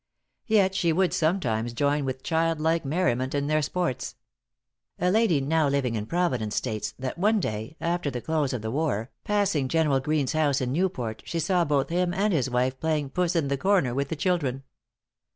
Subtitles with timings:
[0.47, 4.15] Yet she would sometimes join with child like merriment in their sports.
[4.97, 8.71] A lady now living in Providence states, that one day, after the close of the
[8.71, 13.11] war, passing General Greene's house in Newport, she saw both him and his wife playing
[13.11, 14.63] "puss in the corner," with the children.